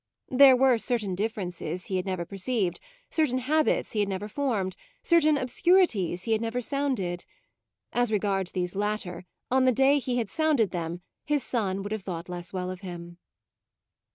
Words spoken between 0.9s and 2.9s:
differences he had never perceived,